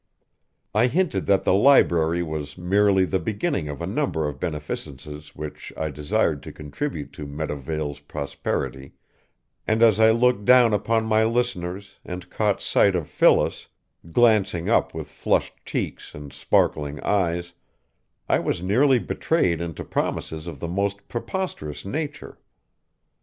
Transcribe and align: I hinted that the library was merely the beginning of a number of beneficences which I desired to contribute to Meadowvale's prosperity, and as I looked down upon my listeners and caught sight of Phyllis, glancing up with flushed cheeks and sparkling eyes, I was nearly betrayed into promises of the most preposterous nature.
I 0.73 0.87
hinted 0.87 1.27
that 1.27 1.43
the 1.43 1.53
library 1.53 2.23
was 2.23 2.57
merely 2.57 3.05
the 3.05 3.19
beginning 3.19 3.69
of 3.69 3.83
a 3.83 3.85
number 3.85 4.27
of 4.27 4.39
beneficences 4.39 5.35
which 5.35 5.71
I 5.77 5.91
desired 5.91 6.41
to 6.41 6.51
contribute 6.51 7.13
to 7.13 7.27
Meadowvale's 7.27 7.99
prosperity, 7.99 8.93
and 9.67 9.83
as 9.83 9.99
I 9.99 10.09
looked 10.09 10.43
down 10.43 10.73
upon 10.73 11.05
my 11.05 11.23
listeners 11.23 11.97
and 12.03 12.31
caught 12.31 12.63
sight 12.63 12.95
of 12.95 13.07
Phyllis, 13.09 13.67
glancing 14.11 14.69
up 14.69 14.91
with 14.95 15.07
flushed 15.07 15.63
cheeks 15.67 16.15
and 16.15 16.33
sparkling 16.33 16.99
eyes, 17.01 17.53
I 18.27 18.39
was 18.39 18.63
nearly 18.63 18.97
betrayed 18.97 19.61
into 19.61 19.83
promises 19.83 20.47
of 20.47 20.59
the 20.59 20.67
most 20.67 21.07
preposterous 21.09 21.85
nature. 21.85 22.39